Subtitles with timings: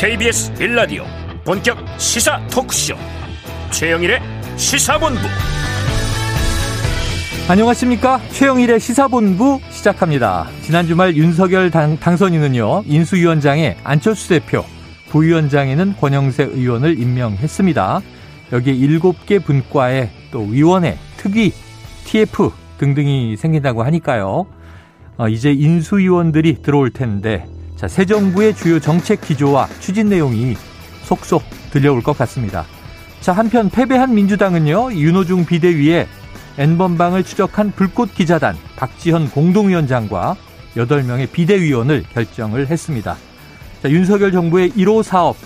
[0.00, 1.02] KBS 빌라디오
[1.44, 2.94] 본격 시사 토크쇼.
[3.72, 4.20] 최영일의
[4.54, 5.18] 시사본부.
[7.48, 8.20] 안녕하십니까?
[8.30, 10.46] 최영일의 시사본부 시작합니다.
[10.62, 14.64] 지난 주말 윤석열 당, 당선인은요 인수위원장에 안철수 대표
[15.08, 18.00] 부위원장에는 권영세 의원을 임명했습니다.
[18.52, 21.50] 여기에 7개 분과에 또 위원회 특위
[22.04, 24.46] TF 등등이 생긴다고 하니까요.
[25.16, 27.46] 어, 이제 인수위원들이 들어올 텐데
[27.78, 30.56] 자, 새 정부의 주요 정책 기조와 추진 내용이
[31.04, 32.66] 속속 들려올 것 같습니다.
[33.20, 36.08] 자, 한편 패배한 민주당은요, 윤호중 비대위에
[36.58, 40.36] N번방을 추적한 불꽃 기자단 박지현 공동위원장과
[40.74, 43.16] 8명의 비대위원을 결정을 했습니다.
[43.80, 45.36] 자, 윤석열 정부의 1호 사업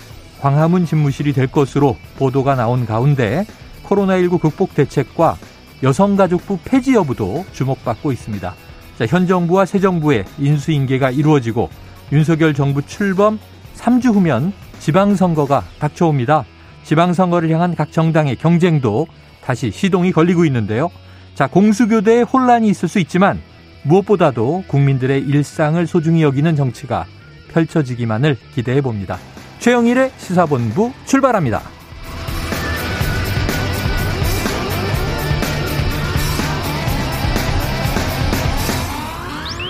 [0.41, 3.45] 광화문 집무실이 될 것으로 보도가 나온 가운데
[3.83, 5.37] 코로나19 극복 대책과
[5.83, 8.55] 여성가족부 폐지 여부도 주목받고 있습니다.
[8.97, 11.69] 자, 현 정부와 새 정부의 인수인계가 이루어지고
[12.13, 13.39] 윤석열 정부 출범
[13.75, 16.45] 3주 후면 지방선거가 닥쳐옵니다.
[16.83, 19.07] 지방선거를 향한 각 정당의 경쟁도
[19.43, 20.91] 다시 시동이 걸리고 있는데요.
[21.33, 23.41] 자, 공수교대에 혼란이 있을 수 있지만
[23.81, 27.07] 무엇보다도 국민들의 일상을 소중히 여기는 정치가
[27.51, 29.17] 펼쳐지기만을 기대해 봅니다.
[29.57, 31.72] 최영일의 시사본부 출발합니다.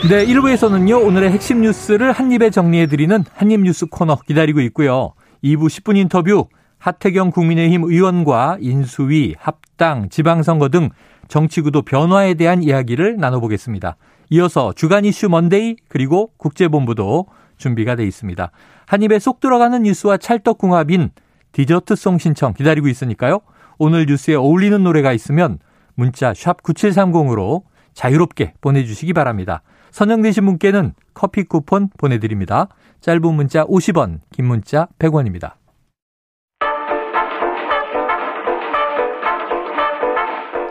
[0.10, 5.14] 네, 1부에서는요, 오늘의 핵심 뉴스를 한입에 정리해드리는 한입뉴스 코너 기다리고 있고요.
[5.42, 10.90] 2부 10분 인터뷰, 하태경 국민의힘 의원과 인수위, 합당, 지방선거 등
[11.30, 13.96] 정치구도 변화에 대한 이야기를 나눠보겠습니다.
[14.32, 18.52] 이어서 주간 이슈 먼데이, 그리고 국제본부도 준비가 돼 있습니다.
[18.86, 21.12] 한입에 쏙 들어가는 뉴스와 찰떡궁합인
[21.54, 23.40] 디저트송 신청 기다리고 있으니까요.
[23.78, 25.60] 오늘 뉴스에 어울리는 노래가 있으면
[25.96, 27.62] 문자 샵 9730으로
[27.94, 29.62] 자유롭게 보내주시기 바랍니다.
[29.92, 32.68] 선정되신 분께는 커피 쿠폰 보내드립니다.
[33.02, 35.54] 짧은 문자 50원, 긴 문자 100원입니다.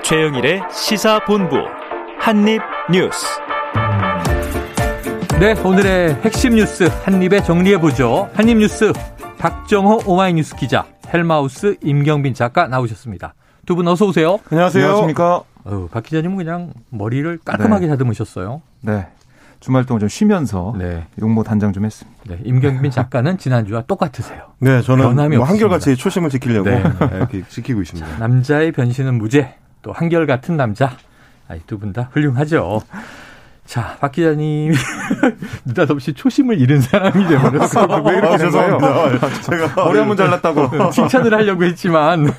[0.02, 1.56] 최영일의 시사본부
[2.18, 3.26] 한입뉴스
[5.40, 8.30] 네, 오늘의 핵심 뉴스 한입에 정리해보죠.
[8.34, 8.92] 한입뉴스
[9.38, 13.34] 박정호 오마이뉴스 기자, 헬마우스 임경빈 작가 나오셨습니다.
[13.66, 14.38] 두 분 어서 오세요.
[14.50, 14.84] 안녕하세요.
[14.84, 15.42] 안녕하십니까.
[15.64, 17.90] 어, 박 기자님은 그냥 머리를 깔끔하게 네.
[17.92, 18.62] 다듬으셨어요.
[18.80, 19.06] 네.
[19.60, 21.06] 주말 동안 좀 쉬면서 네.
[21.20, 22.18] 용모 단장 좀 했습니다.
[22.26, 24.46] 네, 임경빈 작가는 지난주와 똑같으세요.
[24.58, 26.82] 네, 저는 뭐 한결같이 초심을 지키려고 네.
[27.14, 28.18] 이렇게 지키고 있습니다.
[28.18, 30.96] 남자의 변신은 무죄, 또 한결같은 남자.
[31.66, 32.80] 두 분 다 훌륭하죠.
[33.66, 34.72] 자, 박 기자님
[35.66, 38.02] 느닷없이 초심을 잃은 사람이 되버렸어요.
[38.04, 39.40] 왜 이렇게 아, 죄송합니다.
[39.42, 42.32] 제가 머리 한 번 잘랐다고 칭찬을 하려고 했지만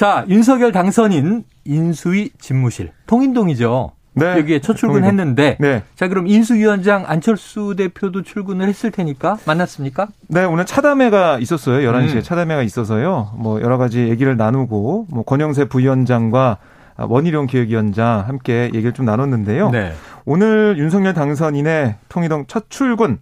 [0.00, 3.92] 자, 윤석열 당선인 인수위 집무실 통인동이죠.
[4.14, 4.38] 네.
[4.38, 5.82] 여기에 첫 출근했는데 네.
[5.94, 10.08] 자 그럼 인수위원장 안철수 대표도 출근을 했을 테니까 만났습니까?
[10.28, 12.22] 네 오늘 차담회가 있었어요 11시에 음.
[12.22, 16.56] 차담회가 있어서요 뭐 여러 가지 얘기를 나누고 뭐 권영세 부위원장과
[16.96, 19.92] 원희룡 기획위원장 함께 얘기를 좀 나눴는데요 네.
[20.24, 23.18] 오늘 윤석열 당선인의 통일동 첫 출근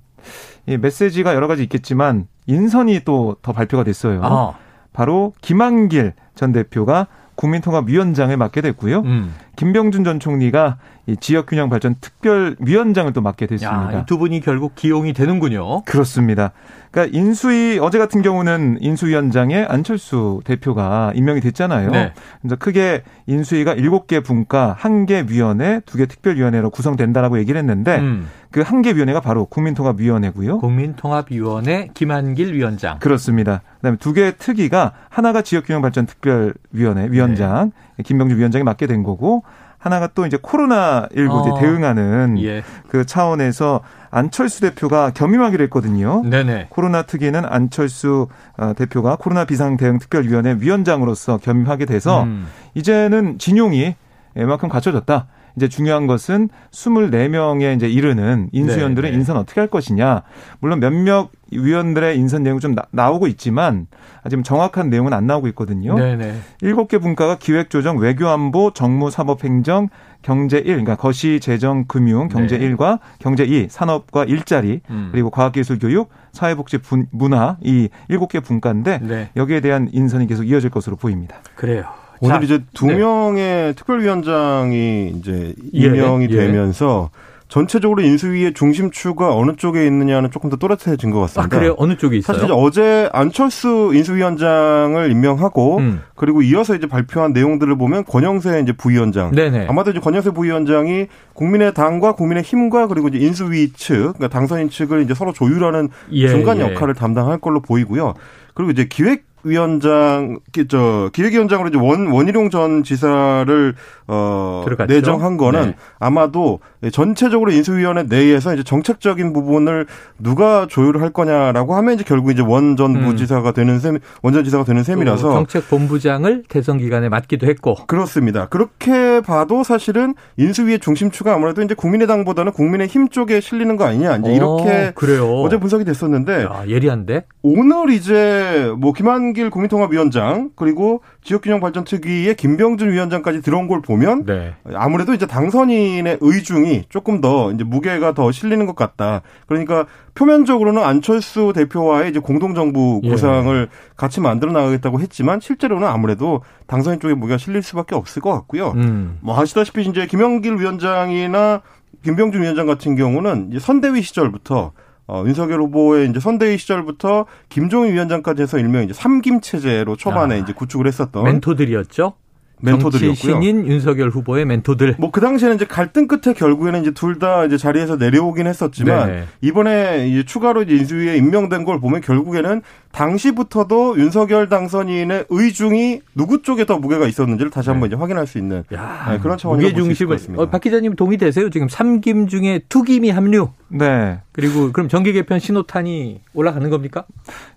[0.66, 4.67] 이 메시지가 여러 가지 있겠지만 인선이 또 더 발표가 됐어요 아.
[4.92, 7.06] 바로 김한길 전 대표가
[7.36, 9.00] 국민통합위원장을 맡게 됐고요.
[9.00, 9.34] 음.
[9.56, 14.04] 김병준 전 총리가 이 지역균형 발전 특별위원장을 또 맡게 됐습니다.
[14.06, 15.82] 두 분이 결국 기용이 되는군요.
[15.82, 16.52] 그렇습니다.
[16.90, 21.90] 그러니까 인수위 어제 같은 경우는 인수위원장에 안철수 대표가 임명이 됐잖아요.
[21.90, 22.12] 네.
[22.40, 28.28] 그래서 크게 인수위가 7개 분과 1개 위원회, 2개 특별위원회로 구성된다라고 얘기를 했는데 음.
[28.50, 30.58] 그한 개 위원회가 바로 국민통합위원회고요.
[30.58, 32.98] 국민통합위원회 김한길 위원장.
[32.98, 33.62] 그렇습니다.
[33.76, 38.02] 그다음에 두개 특위가 하나가 지역균형발전특별위원회 위원장 네.
[38.04, 39.42] 김병주 위원장이 맡게 된 거고
[39.78, 41.60] 하나가 또 이제 코로나19 어.
[41.60, 42.62] 대응하는 예.
[42.88, 43.80] 그 차원에서
[44.10, 46.22] 안철수 대표가 겸임하기로 했거든요.
[46.24, 46.66] 네네.
[46.70, 52.48] 코로나 특위는 안철수 어, 대표가 코로나 비상 대응 특별위원회 위원장으로서 겸임하게 돼서 음.
[52.74, 53.94] 이제는 진용이
[54.36, 55.26] 이만큼 갖춰졌다.
[55.58, 59.18] 이제 중요한 것은 24명에 이제 이르는 인수위원들의 네, 네.
[59.18, 60.22] 인선 어떻게 할 것이냐.
[60.60, 63.88] 물론 몇몇 위원들의 인선 내용 좀 나, 오고 있지만
[64.22, 65.96] 아직 정확한 내용은 안 나오고 있거든요.
[65.96, 66.34] 네네.
[66.62, 69.88] 7개 분과가 기획조정, 외교안보, 정무사법행정,
[70.22, 72.68] 경제 1, 그러니까 거시, 재정, 금융, 경제 네.
[72.70, 75.08] 1과 경제 2, 산업과 일자리, 음.
[75.10, 79.30] 그리고 과학기술교육, 사회복지, 분, 문화 이 7개 분과인데 네.
[79.34, 81.36] 여기에 대한 인선이 계속 이어질 것으로 보입니다.
[81.56, 81.84] 그래요.
[82.20, 82.96] 오늘 자, 이제 두 네.
[82.96, 87.28] 명의 특별위원장이 이제 예, 임명이 예, 되면서 예.
[87.48, 91.56] 전체적으로 인수위의 중심추가 어느 쪽에 있느냐는 조금 더 또렷해진 것 같습니다.
[91.56, 91.74] 아, 그래요?
[91.78, 92.36] 어느 쪽에 있어요?
[92.38, 96.02] 사실 어제 안철수 인수위원장을 임명하고 음.
[96.14, 99.30] 그리고 이어서 이제 발표한 내용들을 보면 권영세 이제 부위원장.
[99.30, 99.66] 네네.
[99.66, 105.32] 아마도 이제 권영세 부위원장이 국민의당과 국민의힘과 그리고 이제 인수위 측, 그러니까 당선인 측을 이제 서로
[105.32, 106.62] 조율하는 예, 중간 예.
[106.62, 107.00] 역할을 예.
[107.00, 108.12] 담당할 걸로 보이고요.
[108.52, 110.38] 그리고 이제 기획 위원장
[110.68, 113.74] 저 기획위원장으로 이제 원 원희룡 전 지사를
[114.06, 114.92] 어 들어갔죠?
[114.92, 115.76] 내정한 거는 네.
[115.98, 116.60] 아마도
[116.92, 119.86] 전체적으로 인수위원회 내에서 이제 정책적인 부분을
[120.18, 123.04] 누가 조율을 할 거냐라고 하면 이제 결국 이제 원전 음.
[123.04, 128.46] 부지사가 되는 셈 원전 지사가 되는 셈이라서 정책 본부장을 대선 기간에 맡기도 했고 그렇습니다.
[128.46, 134.88] 그렇게 봐도 사실은 인수위의 중심추가 아무래도 이제 국민의당보다는 국민의힘 쪽에 실리는 거 아니냐 이제 이렇게
[134.88, 135.28] 어, 그래요.
[135.42, 143.42] 어제 분석이 됐었는데 야, 예리한데 오늘 이제 뭐 김한 길 국민통합위원장 그리고 지역균형발전특위의 김병준 위원장까지
[143.42, 144.54] 들어온 걸 보면 네.
[144.74, 149.22] 아무래도 이제 당선인의 의중이 조금 더 이제 무게가 더 실리는 것 같다.
[149.46, 153.10] 그러니까 표면적으로는 안철수 대표와의 이제 공동정부 예.
[153.10, 153.94] 구상을 예.
[153.96, 158.72] 같이 만들어 나가겠다고 했지만 실제로는 아무래도 당선인 쪽에 무게가 실릴 수밖에 없을 것 같고요.
[158.76, 159.18] 음.
[159.20, 161.62] 뭐 아시다시피 이제 김영길 위원장이나
[162.04, 164.72] 김병준 위원장 같은 경우는 이제 선대위 시절부터
[165.08, 170.38] 어, 윤석열 후보의 이제 선대위 시절부터 김종인 위원장까지 해서 일명 이제 삼김 체제로 초반에 아,
[170.38, 172.12] 이제 구축을 했었던 멘토들이었죠.
[172.60, 173.14] 멘토들이었고요.
[173.40, 174.96] 신인 윤석열 후보의 멘토들.
[174.98, 179.24] 뭐 그 당시에는 이제 갈등 끝에 결국에는 이제 둘 다 이제 자리에서 내려오긴 했었지만 네.
[179.40, 182.60] 이번에 이제 추가로 이제 인수위에 임명된 걸 보면 결국에는
[182.92, 187.94] 당시부터도 윤석열 당선인의 의중이 누구 쪽에 더 무게가 있었는지를 다시 한번 네.
[187.94, 190.18] 이제 확인할 수 있는 야, 네, 그런 차원의 무게 중심을.
[190.36, 191.48] 어, 박 기자님 동의되세요?
[191.50, 193.50] 지금 삼김 중에 투김이 합류.
[193.68, 194.20] 네.
[194.32, 197.04] 그리고 그럼 정계 개편 신호탄이 올라가는 겁니까?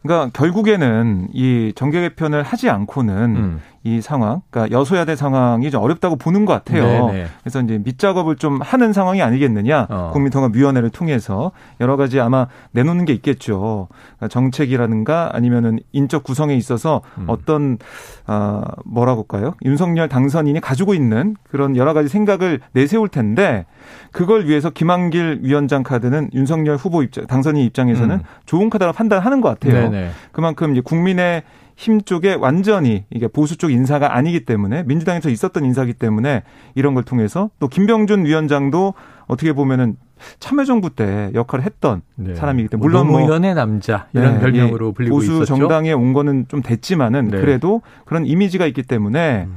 [0.01, 3.61] 그러니까 결국에는 이 정계 개편을 하지 않고는 음.
[3.83, 6.83] 이 상황, 그러니까 여소야대 상황이 좀 어렵다고 보는 것 같아요.
[7.07, 7.11] 네네.
[7.13, 7.27] 네.
[7.41, 9.87] 그래서 이제 밑작업을 좀 하는 상황이 아니겠느냐.
[9.89, 10.11] 어.
[10.13, 13.87] 국민통합위원회를 통해서 여러 가지 아마 내놓는 게 있겠죠.
[14.17, 17.25] 그러니까 정책이라든가 아니면은 인적 구성에 있어서 음.
[17.27, 17.79] 어떤
[18.27, 19.55] 아 뭐라고 할까요?
[19.65, 23.65] 윤석열 당선인이 가지고 있는 그런 여러 가지 생각을 내세울 텐데
[24.11, 28.21] 그걸 위해서 김한길 위원장 카드 는 윤석열 후보 입장 당선인 입장에서는 음.
[28.45, 29.89] 좋은 카드라 판단하는 것 같아요.
[29.89, 30.12] 네네.
[30.31, 31.44] 그만큼 이제 국민의
[31.75, 36.44] 힘 쪽에 완전히 이게 보수 쪽 인사가 아니기 때문에 민주당에서 있었던 인사기 때문에
[36.75, 38.94] 이런 걸 통해서 또 김병준 위원장도
[39.27, 39.95] 어떻게 보면은
[40.39, 42.36] 참여정부 때 역할을 했던 네.
[42.36, 45.45] 사람이기 때문에 물론 뭐 노무현의 남자 이런 네, 별명으로 예, 불리고 보수 있었죠.
[45.45, 47.39] 정당에 온 거는 좀 됐지만은 네.
[47.39, 49.56] 그래도 그런 이미지가 있기 때문에 음.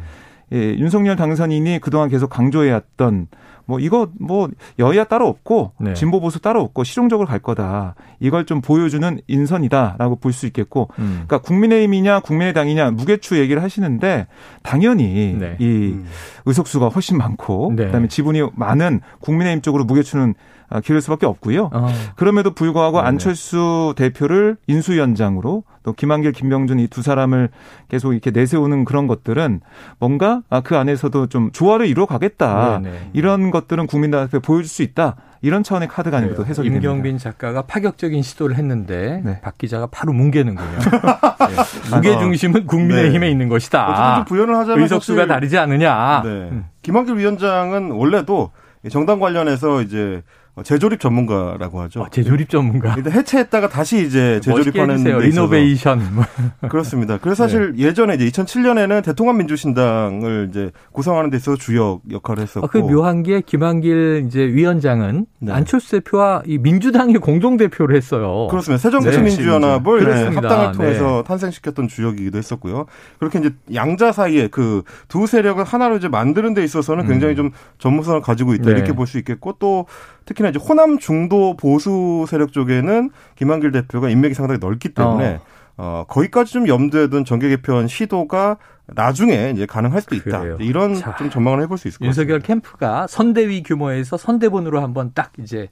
[0.52, 3.26] 예, 윤석열 당선인이 그동안 계속 강조해왔던
[3.66, 5.94] 뭐 이거 뭐 여야 따로 없고 네.
[5.94, 7.94] 진보 보수 따로 없고 실용적으로 갈 거다.
[8.20, 11.25] 이걸 좀 보여주는 인선이다라고 볼 수 있겠고, 음.
[11.26, 14.26] 그러니까 국민의힘이냐 국민의당이냐 무게추 얘기를 하시는데
[14.62, 15.56] 당연히 네.
[15.61, 16.06] 이 음.
[16.44, 17.87] 의석수가 훨씬 많고 네.
[17.87, 20.34] 그다음에 지분이 많은 국민의힘 쪽으로 무게추는
[20.69, 21.70] 아, 기를 수밖에 없고요.
[21.72, 21.88] 어.
[22.16, 23.08] 그럼에도 불구하고 네네.
[23.08, 27.50] 안철수 대표를 인수위원장으로 또 김한길, 김병준 이 두 사람을
[27.88, 29.61] 계속 이렇게 내세우는 그런 것들은
[29.99, 32.81] 뭔가 아, 그 안에서도 좀 조화를 이루어 가겠다.
[33.12, 35.16] 이런 것들은 국민들 앞에 보여줄 수 있다.
[35.43, 37.22] 이런 차원의 카드가 아니고 도 해석이 임경빈 됩니다.
[37.31, 39.40] 작가가 파격적인 시도를 했는데 네.
[39.43, 40.78] 박 기자가 바로 뭉개는군요.
[40.78, 41.94] 네.
[41.96, 43.31] 무게 중심은 국민의힘에 네.
[43.31, 43.90] 있는 것이다.
[43.90, 46.22] 어쨌든 부연을 하자면 의석수가 다르지 않느냐.
[46.25, 46.31] 네.
[46.31, 46.64] 음.
[46.81, 48.52] 김한길 위원장은 원래도
[48.90, 52.04] 정당 관련해서 이제 어, 재조립 전문가라고 하죠.
[52.04, 52.94] 아, 재조립 전문가.
[52.96, 56.00] 일단 해체했다가 다시 이제 재조립하는 데 리노베이션.
[56.70, 57.18] 그렇습니다.
[57.18, 57.84] 그래서 사실 네.
[57.86, 62.67] 예전에 이제 2007년에는 대통합 민주신당을 이제 구성하는 데 있어서 주역 역할을 했었고.
[62.67, 65.52] 아, 그 묘한 게 김한길 이제 위원장은 네.
[65.52, 68.46] 안철수 대표와 이 민주당의 공동 대표를 했어요.
[68.48, 68.81] 그렇습니다.
[68.81, 70.24] 새정치민주연합을 네.
[70.34, 71.22] 합당을 통해서 네.
[71.24, 72.86] 탄생시켰던 주역이기도 했었고요.
[73.19, 77.36] 그렇게 이제 양자 사이에 그 두 세력을 하나로 이제 만드는 데 있어서는 굉장히 음.
[77.36, 78.70] 좀 전문성을 가지고 있다 네.
[78.72, 79.86] 이렇게 볼 수 있겠고 또
[80.24, 85.54] 특히나 이제 호남 중도 보수 세력 쪽에는 김한길 대표가 인맥이 상당히 넓기 때문에 어.
[85.76, 90.40] 어, 거기까지 좀 염두에 둔 정계 개편 시도가 나중에 이제 가능할 수도 있다.
[90.40, 90.56] 그래요.
[90.60, 92.22] 이런 자, 좀 전망을 해볼 수 있을 것 같습니다.
[92.22, 95.69] 윤석열 캠프가 선대위 규모에서 선대본으로 한번 딱 이제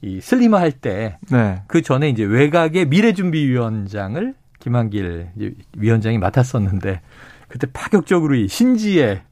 [0.00, 1.62] 이 슬리머 할때 네.
[1.66, 5.28] 그 전에 이제 외곽의 미래준비위원장을 김한길
[5.76, 7.00] 위원장이 맡았었는데
[7.48, 9.22] 그때 파격적으로 이 신지에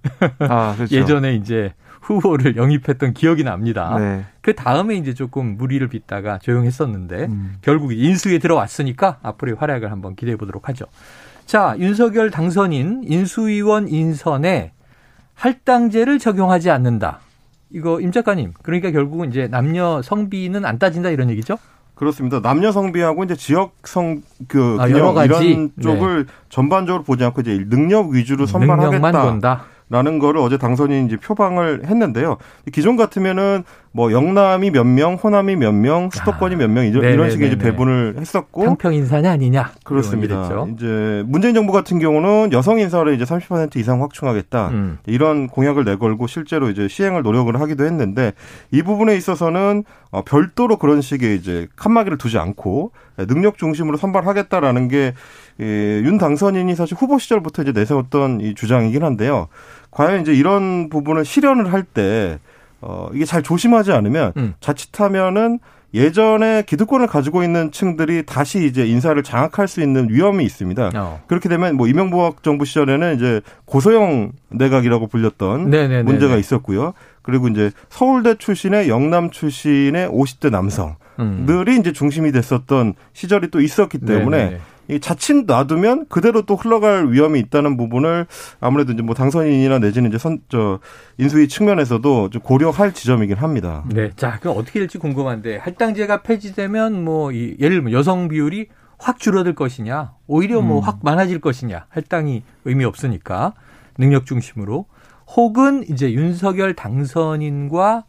[0.40, 0.94] 아, 그렇죠.
[0.94, 3.96] 예전에 이제 후보를 영입했던 기억이 납니다.
[3.98, 4.24] 네.
[4.40, 7.54] 그 다음에 이제 조금 무리를 빚다가 조용했었는데 음.
[7.62, 10.86] 결국 인수에 들어왔으니까 앞으로의 활약을 한번 기대해 보도록 하죠.
[11.46, 14.72] 자, 윤석열 당선인 인수위원 인선에
[15.34, 17.20] 할당제를 적용하지 않는다.
[17.70, 21.56] 이거 임 작가님, 그러니까 결국은 이제 남녀 성비는 안 따진다 이런 얘기죠?
[21.94, 22.40] 그렇습니다.
[22.40, 26.32] 남녀 성비하고 이제 지역 성 그 아, 여러 가지 이런 쪽을 네.
[26.48, 29.64] 전반적으로 보지 않고 이제 능력 위주로 선발하겠다.
[29.90, 32.38] 라는 거를 어제 당선인이 이제 표방을 했는데요.
[32.72, 37.48] 기존 같으면은 뭐 영남이 몇 명, 호남이 몇 명, 수도권이 아, 몇명 이런, 이런 식의
[37.48, 40.48] 이제 배분을 했었고 평평 인사냐 아니냐 그렇습니다.
[40.76, 44.98] 이제 문재인 정부 같은 경우는 여성 인사를 이제 30% 이상 확충하겠다 음.
[45.06, 48.32] 이런 공약을 내걸고 실제로 이제 시행을 노력을 하기도 했는데
[48.70, 49.82] 이 부분에 있어서는
[50.12, 52.92] 어, 별도로 그런 식의 이제 칸막이를 두지 않고
[53.26, 55.14] 능력 중심으로 선발하겠다라는 게
[55.60, 55.64] 예,
[56.04, 59.48] 윤 당선인이 사실 후보 시절부터 이제 내세웠던 이 주장이긴 한데요.
[59.90, 62.38] 과연 이제 이런 부분을 실현을 할 때
[62.82, 64.54] 어, 이게 잘 조심하지 않으면 음.
[64.60, 65.58] 자칫하면은
[65.92, 70.92] 예전에 기득권을 가지고 있는 층들이 다시 이제 인사를 장악할 수 있는 위험이 있습니다.
[70.94, 71.20] 어.
[71.26, 76.02] 그렇게 되면 뭐 이명박 정부 시절에는 이제 고소형 내각이라고 불렸던 네네네네.
[76.04, 76.94] 문제가 있었고요.
[77.22, 80.96] 그리고 이제 서울대 출신의 영남 출신의 50대 남성들이
[81.74, 81.80] 음.
[81.80, 84.60] 이제 중심이 됐었던 시절이 또 있었기 때문에 네네.
[84.79, 88.26] 이 자칫 놔두면 그대로 또 흘러갈 위험이 있다는 부분을
[88.60, 90.80] 아무래도 이제 뭐 당선인이나 내지는 이제 선, 저,
[91.18, 93.84] 인수위 측면에서도 좀 고려할 지점이긴 합니다.
[93.88, 94.10] 네.
[94.16, 98.66] 자, 그럼 어떻게 될지 궁금한데 할당제가 폐지되면 뭐 이, 예를 들면 여성 비율이
[98.98, 101.00] 확 줄어들 것이냐, 오히려 뭐확 음.
[101.02, 103.54] 많아질 것이냐, 할당이 의미 없으니까
[103.96, 104.86] 능력 중심으로
[105.36, 108.04] 혹은 이제 윤석열 당선인과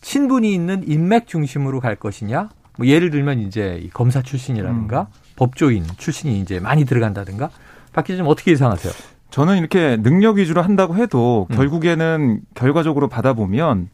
[0.00, 5.27] 친분이 있는 인맥 중심으로 갈 것이냐, 뭐 예를 들면 이제 검사 출신이라든가 음.
[5.38, 7.50] 법조인 출신이 이제 많이 들어간다든가
[7.92, 8.92] 박 기자님 어떻게 예상하세요?
[9.30, 11.56] 저는 이렇게 능력 위주로 한다고 해도 음.
[11.56, 13.88] 결국에는 결과적으로 받아보면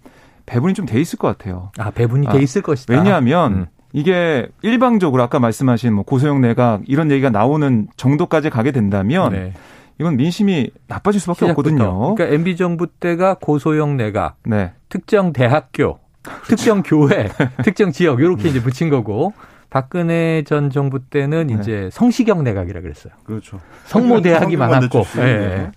[0.47, 1.71] 배분이 좀 돼 있을 것 같아요.
[1.79, 2.95] 아 배분이 아, 돼 있을 것이다.
[2.95, 3.67] 왜냐하면 음.
[3.93, 9.53] 이게 일방적으로 아까 말씀하신 뭐 고소영 내각 이런 얘기가 나오는 정도까지 가게 된다면 네.
[10.01, 11.71] 이건 민심이 나빠질 수밖에 시작부터.
[11.71, 12.15] 없거든요.
[12.15, 14.73] 그러니까 MB 정부 때가 고소영 내각, 네.
[14.89, 16.01] 특정 대학교,
[16.49, 17.29] 특정 교회,
[17.65, 19.33] 특정 지역 이렇게 이제 붙인 거고
[19.75, 21.55] 박근혜 전 정부 때는 네.
[21.55, 23.13] 이제 성시경 내각이라 그랬어요.
[23.25, 23.59] 그렇죠.
[23.87, 25.21] 성모 대학이 많았고, 예.
[25.25, 25.73] 네.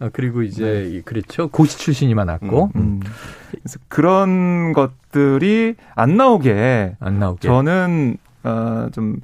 [0.00, 1.02] 어, 그리고 이제 네.
[1.04, 3.00] 그렇죠 고시 출신이 많았고 음, 음.
[3.50, 9.20] 그래서 그런 것들이 안 나오게 안 나오게 저는 어 좀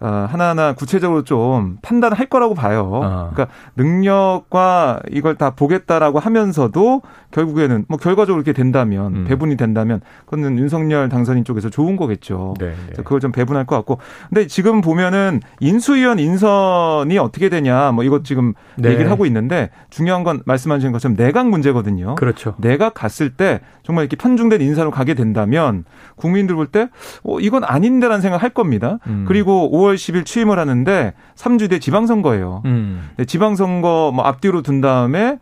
[0.00, 2.88] 어, 하나하나 구체적으로 좀 판단할 거라고 봐요.
[3.02, 3.30] 어.
[3.32, 9.24] 그러니까 능력과 이걸 다 보겠다라고 하면서도 결국에는 뭐 결과적으로 이렇게 된다면 음.
[9.24, 12.54] 배분이 된다면 그거는 윤석열 당선인 쪽에서 좋은 거겠죠.
[12.58, 12.92] 네, 네.
[12.96, 13.98] 그걸 좀 배분할 것 같고.
[14.28, 18.90] 근데 지금 보면은 인수위원 인선이 어떻게 되냐 뭐 이것 지금 네.
[18.90, 22.14] 얘기를 하고 있는데 중요한 건 말씀하신 것처럼 내각 문제거든요.
[22.14, 22.54] 그렇죠.
[22.58, 25.84] 내각 갔을 때 정말 이렇게 편중된 인사로 가게 된다면
[26.16, 26.88] 국민들 볼 때
[27.24, 28.98] 어, 이건 아닌데라는 생각 할 겁니다.
[29.06, 29.24] 음.
[29.26, 32.62] 그리고 5월 10일 취임을 하는데 3주 뒤에 지방선거예요.
[32.66, 33.08] 음.
[33.26, 35.38] 지방선거 뭐 앞뒤로 둔 다음에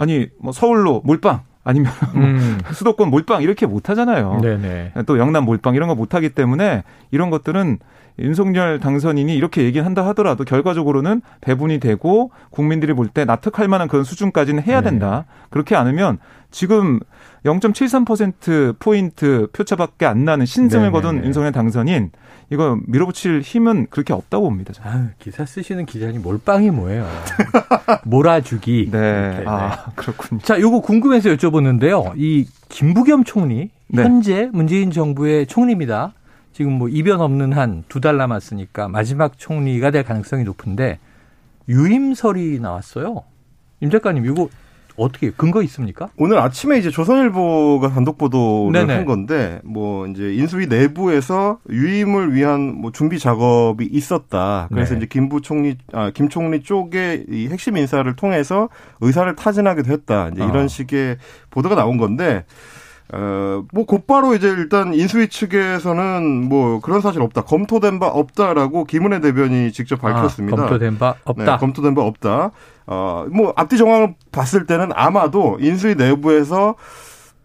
[0.00, 2.58] 아니 뭐 서울로 몰빵 아니면 음.
[2.72, 4.40] 수도권 몰빵 이렇게 못 하잖아요.
[4.42, 4.92] 네네.
[5.06, 7.78] 또 영남 몰빵 이런 거 못 하기 때문에 이런 것들은
[8.18, 14.04] 윤석열 당선인이 이렇게 얘기를 한다 하더라도 결과적으로는 배분이 되고 국민들이 볼 때 납득할 만한 그런
[14.04, 14.90] 수준까지는 해야 네.
[14.90, 15.24] 된다.
[15.26, 15.46] 네.
[15.50, 16.18] 그렇게 않으면
[16.50, 17.00] 지금
[17.44, 20.92] 0.73% 포인트 표차밖에 안 나는 신승을 네네네.
[20.92, 22.10] 거둔 윤석열 당선인
[22.50, 24.72] 이거 밀어붙일 힘은 그렇게 없다고 봅니다.
[24.82, 27.06] 아, 기사 쓰시는 기자님 몰빵이 뭐예요?
[28.04, 28.88] 몰아주기.
[28.90, 29.32] 네.
[29.36, 29.48] 이렇게.
[29.48, 29.92] 아, 네.
[29.94, 30.40] 그렇군요.
[30.42, 32.12] 자, 요거 궁금해서 여쭤보는데요.
[32.16, 34.02] 이 김부겸 총리 네.
[34.02, 36.12] 현재 문재인 정부의 총리입니다.
[36.52, 40.98] 지금 뭐 이변 없는 한 두 달 남았으니까 마지막 총리가 될 가능성이 높은데
[41.68, 43.22] 유임설이 나왔어요.
[43.80, 44.48] 임 작가님 이거
[45.00, 46.10] 어떻게 근거 있습니까?
[46.16, 48.94] 오늘 아침에 이제 조선일보가 단독 보도를 네네.
[48.94, 54.68] 한 건데 뭐 이제 인수위 내부에서 유임을 위한 뭐 준비 작업이 있었다.
[54.70, 54.98] 그래서 네.
[54.98, 58.68] 이제 김부 총리 아, 김 총리 쪽에 이 핵심 인사를 통해서
[59.00, 60.28] 의사를 타진하기도 했다.
[60.28, 60.68] 이제 이런 어.
[60.68, 61.16] 식의
[61.50, 62.44] 보도가 나온 건데
[63.12, 67.42] 어, 뭐 곧바로 이제 일단 인수위 측에서는 뭐 그런 사실 없다.
[67.42, 70.56] 검토된 바 없다라고 김은혜 대변인이 직접 아, 밝혔습니다.
[70.56, 71.44] 아, 검토된 바 없다.
[71.44, 72.50] 네, 검토된 바 없다.
[72.86, 76.76] 어, 뭐 앞뒤 정황을 봤을 때는 아마도 인수위 내부에서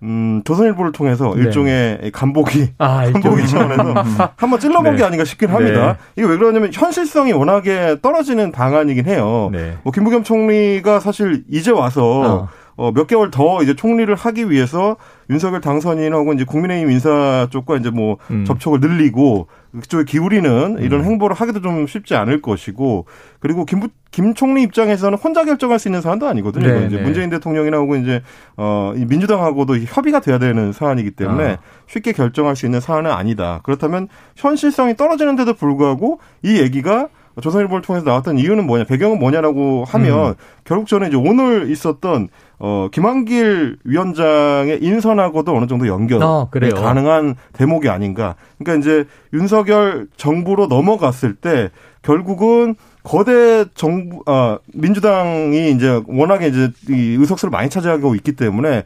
[0.03, 1.41] 음, 조선일보를 통해서 네.
[1.41, 3.93] 일종의 간보기, 아, 간보기 차원에서
[4.35, 4.97] 한번 찔러본 네.
[4.97, 5.93] 게 아닌가 싶긴 합니다.
[5.93, 5.97] 네.
[6.17, 9.49] 이게 왜 그러냐면 현실성이 워낙에 떨어지는 방안이긴 해요.
[9.51, 9.77] 네.
[9.83, 12.49] 뭐 김부겸 총리가 사실 이제 와서 어.
[12.77, 14.97] 어, 몇 개월 더 이제 총리를 하기 위해서
[15.29, 18.43] 윤석열 당선인 혹은 이제 국민의힘 인사 쪽과 이제 뭐 음.
[18.45, 21.05] 접촉을 늘리고 그쪽에 기울이는 이런 음.
[21.05, 23.05] 행보를 하기도 좀 쉽지 않을 것이고
[23.39, 26.67] 그리고 김, 김 총리 입장에서는 혼자 결정할 수 있는 사안도 아니거든요.
[26.67, 27.01] 네, 이제 네.
[27.01, 28.21] 문재인 대통령이나 혹은 이제
[28.57, 31.57] 어 민주당하고도 협의가 돼야 되는 사안이기 때문에 아.
[31.87, 33.61] 쉽게 결정할 수 있는 사안은 아니다.
[33.63, 37.07] 그렇다면 현실성이 떨어지는데도 불구하고 이 얘기가
[37.41, 40.33] 조선일보를 통해서 나왔던 이유는 뭐냐, 배경은 뭐냐라고 하면 음.
[40.63, 47.89] 결국 저는 이제 오늘 있었던 어 김한길 위원장의 인선하고도 어느 정도 연결이 어, 가능한 대목이
[47.89, 48.35] 아닌가.
[48.57, 51.69] 그러니까 이제 윤석열 정부로 넘어갔을 때
[52.01, 58.83] 결국은 거대 정부 아 민주당이 이제 워낙에 이제 이 의석수를 많이 차지하고 있기 때문에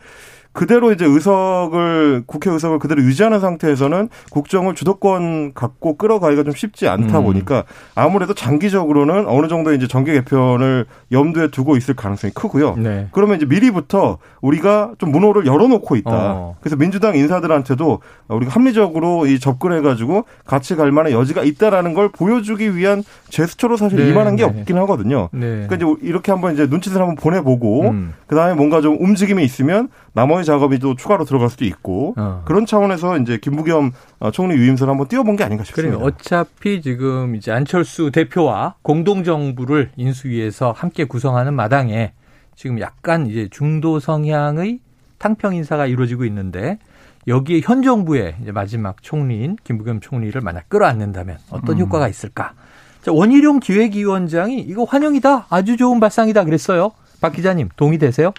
[0.52, 7.20] 그대로 이제 의석을 국회 의석을 그대로 유지하는 상태에서는 국정을 주도권 갖고 끌어가기가 좀 쉽지 않다
[7.20, 7.26] 음.
[7.26, 12.76] 보니까 아무래도 장기적으로는 어느 정도 이제 정계 개편을 염두에 두고 있을 가능성이 크고요.
[12.78, 13.08] 네.
[13.12, 16.12] 그러면 이제 미리부터 우리가 좀 문호를 열어놓고 있다.
[16.12, 16.56] 어.
[16.62, 23.04] 그래서 민주당 인사들한테도 우리가 합리적으로 이 접근해가지고 같이 갈 만한 여지가 있다라는 걸 보여주기 위한
[23.30, 24.10] 제스처로 사실 네.
[24.10, 24.60] 임하는 게 네.
[24.60, 25.30] 없긴 하거든요.
[25.32, 25.68] 네.
[25.68, 28.14] 그러니까 이제 이렇게 한번 이제 눈치를 한번 보내보고 음.
[28.26, 32.44] 그 다음에 뭔가 좀 움직임이 있으면 나머지 작업이 또 추가로 들어갈 수도 있고 어.
[32.46, 35.98] 그런 차원에서 이제 김부겸 어, 총리 유임선을 한번 띄워본 게 아닌가 싶습니다.
[35.98, 36.08] 그래요.
[36.08, 42.14] 어차피 지금 이제 안철수 대표와 공동 정부를 인수위에서 함께 구성하는 마당에
[42.56, 44.80] 지금 약간 이제 중도 성향의
[45.18, 46.80] 탕평 인사가 이루어지고 있는데
[47.28, 51.82] 여기에 현 정부의 마지막 총리인 김부겸 총리를 만약 끌어안는다면 어떤 음.
[51.82, 52.54] 효과가 있을까?
[53.02, 55.48] 자, 원희룡 기획위원장이 이거 환영이다.
[55.50, 56.92] 아주 좋은 발상이다 그랬어요.
[57.22, 58.34] 박 기자님 동의되세요?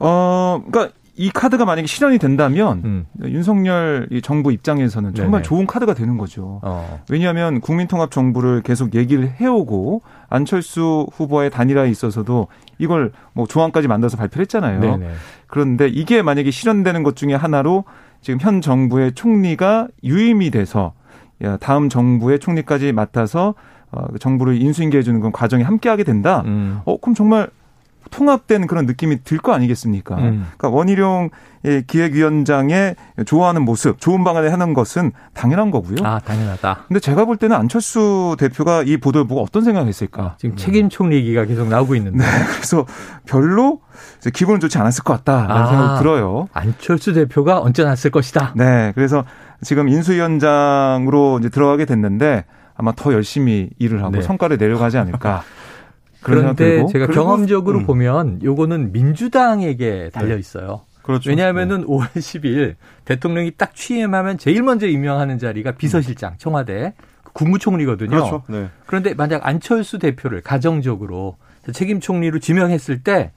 [0.00, 3.06] 어, 그러니까 이 카드가 만약에 실현이 된다면 음.
[3.22, 5.48] 윤석열 정부 입장에서는 정말 네네.
[5.48, 6.60] 좋은 카드가 되는 거죠.
[6.62, 7.00] 어.
[7.10, 14.44] 왜냐하면 국민통합 정부를 계속 얘기를 해오고 안철수 후보의 단일화에 있어서도 이걸 뭐 조항까지 만들어서 발표를
[14.44, 14.80] 했잖아요.
[14.80, 15.10] 네네.
[15.46, 17.84] 그런데 이게 만약에 실현되는 것 중에 하나로
[18.22, 20.94] 지금 현 정부의 총리가 유임이 돼서
[21.60, 23.54] 다음 정부의 총리까지 맡아서
[23.92, 26.44] 어, 정부를 인수인계해 주는 건 과정이 함께하게 된다.
[26.46, 26.80] 음.
[26.84, 27.50] 어 그럼 정말
[28.10, 30.16] 통합된 그런 느낌이 들 거 아니겠습니까?
[30.16, 30.46] 음.
[30.58, 31.30] 그러니까 원희룡
[31.86, 35.96] 기획위원장의 좋아하는 모습, 좋은 방안을 하는 것은 당연한 거고요.
[36.04, 36.84] 아, 당연하다.
[36.88, 40.22] 근데 제가 볼 때는 안철수 대표가 이 보도를 보고 어떤 생각을 했을까?
[40.22, 42.18] 아, 지금 책임 총리 얘기가 계속 나오고 있는데.
[42.18, 42.24] 네,
[42.54, 42.86] 그래서
[43.26, 43.80] 별로
[44.32, 46.48] 기분은 좋지 않았을 것 같다라는 아, 생각이 들어요.
[46.52, 48.54] 안철수 대표가 언짢았을 것이다.
[48.56, 49.24] 네, 그래서
[49.62, 54.22] 지금 인수위원장으로 이제 들어가게 됐는데 아마 더 열심히 일을 하고 네.
[54.22, 55.42] 성과를 내려가지 않을까.
[56.22, 57.86] 그런데 제가 경험적으로 음.
[57.86, 60.40] 보면 요거는 민주당에게 달려 네.
[60.40, 60.82] 있어요.
[60.84, 61.02] 네.
[61.02, 61.30] 그렇죠.
[61.30, 61.86] 왜냐하면은 네.
[61.86, 62.74] 5월 10일
[63.04, 66.94] 대통령이 딱 취임하면 제일 먼저 임명하는 자리가 비서실장 청와대
[67.32, 68.10] 국무총리거든요.
[68.10, 68.42] 그렇죠.
[68.48, 68.68] 네.
[68.86, 71.36] 그런데 만약 안철수 대표를 가정적으로
[71.72, 73.32] 책임 총리로 지명했을 때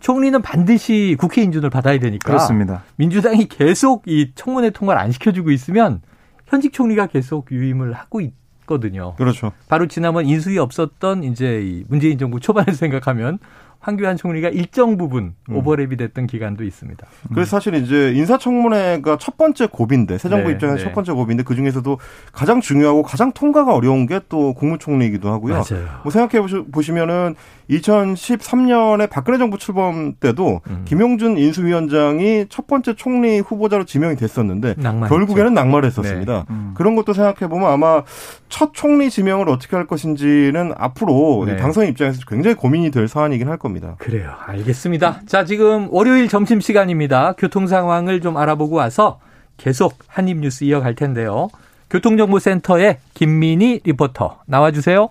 [0.00, 2.82] 총리는 반드시 국회 인준을 받아야 되니까 그렇습니다.
[2.96, 6.02] 민주당이 계속 이 청문회 통과를 안 시켜주고 있으면
[6.46, 8.32] 현직 총리가 계속 유임을 하고 있,
[8.66, 9.14] 거든요.
[9.16, 9.52] 그렇죠.
[9.68, 13.38] 바로 지난번 인수위 없었던 이제 문재인 정부 초반을 생각하면
[13.86, 15.62] 황교안 총리가 일정 부분 음.
[15.62, 17.06] 오버랩이 됐던 기간도 있습니다.
[17.32, 20.84] 그래서 사실 이제 인사청문회가 첫 번째 고비인데 새 정부 네, 입장에서 네.
[20.84, 21.98] 첫 번째 고비인데 그 중에서도
[22.32, 25.54] 가장 중요하고 가장 통과가 어려운 게 또 국무총리이기도 하고요.
[25.54, 25.86] 맞아요.
[26.02, 27.34] 뭐 생각해 보시면은
[27.70, 30.82] 2013년에 박근혜 정부 출범 때도 음.
[30.84, 35.14] 김용준 인수위원장이 첫 번째 총리 후보자로 지명이 됐었는데 낭만했죠.
[35.14, 36.32] 결국에는 낙마했었습니다.
[36.32, 36.44] 네.
[36.50, 36.74] 음.
[36.76, 38.02] 그런 것도 생각해 보면 아마
[38.48, 41.56] 첫 총리 지명을 어떻게 할 것인지는 앞으로 네.
[41.56, 43.75] 당선 입장에서 굉장히 고민이 될 사안이긴 할 겁니다.
[43.98, 44.32] 그래요.
[44.46, 45.20] 알겠습니다.
[45.26, 47.34] 자, 지금 월요일 점심 시간입니다.
[47.38, 49.20] 교통 상황을 좀 알아보고 와서
[49.56, 51.48] 계속 한입 뉴스 이어갈 텐데요.
[51.90, 55.08] 교통정보센터의 김민희 리포터 나와주세요.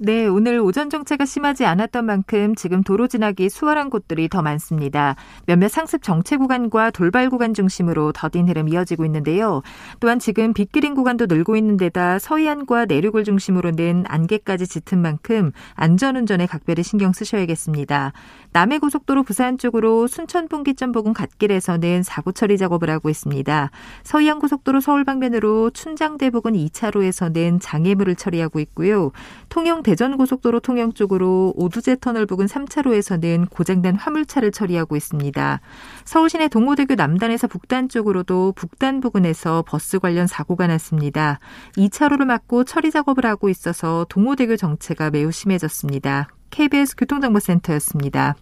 [0.00, 5.16] 네, 오늘 오전 정체가 심하지 않았던 만큼 지금 도로 지나기 수월한 곳들이 더 많습니다.
[5.44, 9.60] 몇몇 상습 정체 구간과 돌발 구간 중심으로 더딘 흐름 이어지고 있는데요.
[9.98, 16.84] 또한 지금 빗길인 구간도 늘고 있는 데다 서해안과 내륙을 중심으로는 안개까지 짙은 만큼 안전운전에 각별히
[16.84, 18.12] 신경 쓰셔야겠습니다.
[18.52, 23.72] 남해고속도로 부산 쪽으로 순천 분기점 부근 갓길에서는 사고 처리 작업을 하고 있습니다.
[24.04, 29.10] 서해안고속도로 서울 방면으로 춘장대 부근 2차로에서는 장애물을 처리하고 있고요.
[29.48, 35.60] 통영 대전고속도로 통영 쪽으로 오두제 터널 부근 3차로에서는 고장난 화물차를 처리하고 있습니다.
[36.04, 41.40] 서울시내 동호대교 남단에서 북단 쪽으로도 북단 부근에서 버스 관련 사고가 났습니다.
[41.78, 46.28] 2차로를 막고 처리 작업을 하고 있어서 동호대교 정체가 매우 심해졌습니다.
[46.50, 48.36] KBS 교통정보센터였습니다.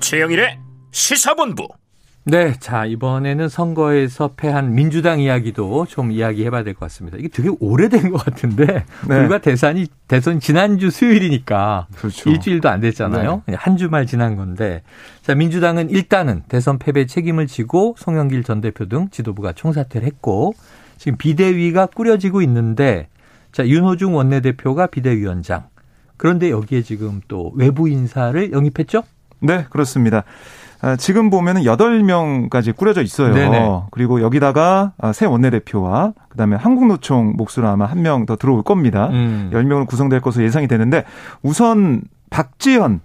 [0.00, 0.58] 최영일의
[0.90, 1.68] 시사본부.
[2.30, 7.16] 네, 자 이번에는 선거에서 패한 민주당 이야기도 좀 이야기해봐야 될 것 같습니다.
[7.16, 8.84] 이게 되게 오래된 것 같은데 네.
[9.06, 12.28] 불과 대선이 대선 지난주 수요일이니까 그렇죠.
[12.28, 13.44] 일주일도 안 됐잖아요.
[13.46, 13.54] 네.
[13.54, 14.82] 한 주말 지난 건데
[15.22, 20.52] 자 민주당은 일단은 대선 패배 책임을 지고 송영길 전 대표 등 지도부가 총사퇴를 했고
[20.98, 23.08] 지금 비대위가 꾸려지고 있는데
[23.52, 25.68] 자 윤호중 원내대표가 비대위원장
[26.18, 29.02] 그런데 여기에 지금 또 외부 인사를 영입했죠?
[29.40, 30.24] 네, 그렇습니다.
[30.80, 33.34] 아, 지금 보면은 8명까지 꾸려져 있어요.
[33.34, 33.82] 네네.
[33.90, 39.08] 그리고 여기다가 아, 새 원내대표와 그다음에 한국노총 몫으로 아마 한 명 더 들어올 겁니다.
[39.08, 39.50] 음.
[39.52, 41.04] 10명으로 구성될 것으로 예상이 되는데
[41.42, 43.00] 우선 박지현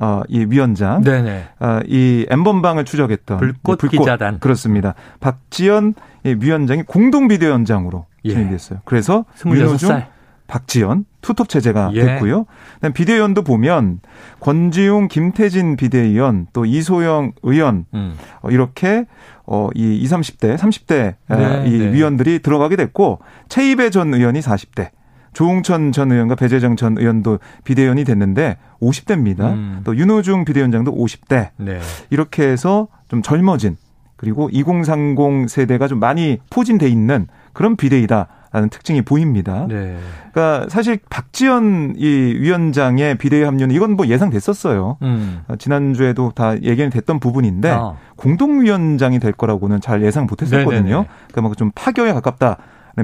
[0.00, 1.44] 어, 이 위원장, 네네.
[1.58, 4.94] 어, 이 엠번방을 추적했던 불꽃, 불꽃 기자단 그렇습니다.
[5.18, 8.30] 박지원 위원장이 공동 비대위원장으로 예.
[8.30, 8.78] 진행됐어요.
[8.84, 10.06] 그래서 26살
[10.48, 12.04] 박지원 투톱 체제가 예.
[12.04, 12.46] 됐고요.
[12.94, 14.00] 비대위원도 보면
[14.40, 18.14] 권지웅, 김태진 비대위원, 또 이소영 의원 음.
[18.40, 19.04] 어, 이렇게
[19.46, 21.92] 어, 이 20, 30대, 30대 네, 이 네.
[21.92, 24.90] 위원들이 들어가게 됐고 최이배 전 의원이 40대.
[25.34, 29.40] 조홍천 전 의원과 배재정 전 의원도 비대위원이 됐는데 50대입니다.
[29.52, 29.80] 음.
[29.84, 31.50] 또 윤호중 비대위원장도 50대.
[31.58, 31.78] 네.
[32.10, 33.76] 이렇게 해서 좀 젊어진
[34.16, 38.28] 그리고 2030 세대가 좀 많이 포진돼 있는 그런 비대위다.
[38.50, 39.66] 라는 특징이 보입니다.
[39.68, 39.98] 네.
[40.32, 44.96] 그러니까 사실 박지원 이 위원장의 비대위 합류는 이건 뭐 예상됐었어요.
[45.02, 45.42] 음.
[45.48, 47.96] 어, 지난주에도 다 얘기는 됐던 부분인데 아.
[48.16, 51.04] 공동위원장이 될 거라고는 잘 예상 못 했었거든요.
[51.28, 52.56] 그러니까 뭐좀 파격에 가깝다.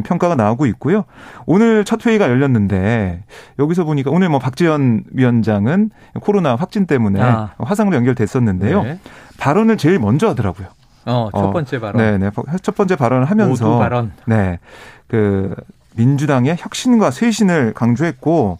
[0.03, 1.05] 평가가 나오고 있고요.
[1.47, 3.23] 오늘 첫 회의가 열렸는데
[3.61, 7.53] 여기서 보니까 오늘 뭐 박지원 위원장은 코로나 확진 때문에 아.
[7.59, 8.83] 화상으로 연결됐었는데요.
[8.83, 8.99] 네.
[9.39, 10.67] 발언을 제일 먼저 하더라고요.
[11.07, 12.03] 어, 첫 어, 번째 발언.
[12.03, 12.31] 네, 네.
[12.63, 14.13] 첫 번째 발언을 하면서 모두 발언.
[14.27, 14.59] 네.
[15.09, 15.55] 그
[15.97, 18.59] 민주당의 혁신과 쇄신을 강조했고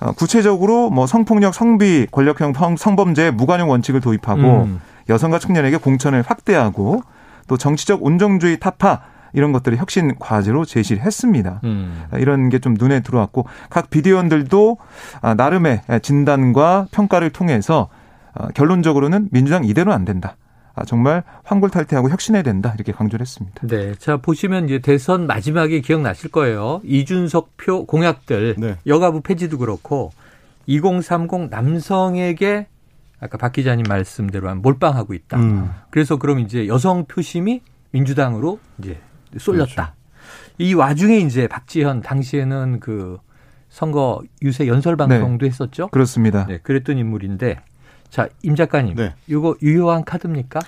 [0.00, 4.80] 어, 구체적으로 뭐 성폭력, 성비, 권력형 성범죄 무관용 원칙을 도입하고 음.
[5.08, 7.02] 여성과 청년에게 공천을 확대하고
[7.48, 9.00] 또 정치적 온정주의 타파
[9.32, 11.60] 이런 것들을 혁신 과제로 제시를 했습니다.
[11.64, 12.04] 음.
[12.14, 14.76] 이런 게 좀 눈에 들어왔고 각 비대위원들도
[15.20, 17.88] 아, 나름의 진단과 평가를 통해서
[18.34, 20.36] 어, 결론적으로는 민주당 이대로 안 된다.
[20.78, 23.66] 아, 정말 황골탈퇴하고 혁신해야 된다 이렇게 강조를 했습니다.
[23.66, 26.80] 네, 자 보시면 이제 대선 마지막에 기억나실 거예요.
[26.84, 28.76] 이준석 표 공약들 네.
[28.86, 30.12] 여가부 폐지도 그렇고
[30.66, 32.66] 2030 남성에게
[33.20, 35.38] 아까 박 기자님 말씀대로 한 몰빵하고 있다.
[35.38, 35.70] 음.
[35.90, 39.00] 그래서 그럼 이제 여성 표심이 민주당으로 이제
[39.36, 39.74] 쏠렸다.
[39.74, 39.92] 그렇죠.
[40.58, 43.18] 이 와중에 이제 박지현 당시에는 그
[43.68, 45.50] 선거 유세 연설 방송도 네.
[45.50, 45.88] 했었죠.
[45.88, 46.46] 그렇습니다.
[46.46, 47.60] 네, 그랬던 인물인데
[48.10, 48.94] 자, 임 작가님.
[48.96, 49.14] 네.
[49.26, 50.60] 이거 유효한 카드입니까?